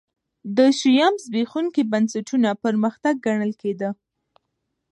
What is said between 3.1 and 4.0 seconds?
ګڼل کېده.